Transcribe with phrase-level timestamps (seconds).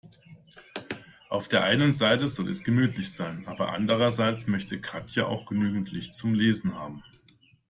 [1.29, 6.15] Auf der einen Seite soll es gemütlich sein, aber andererseits möchte Katja auch genügend Licht
[6.15, 7.03] zum Lesen haben.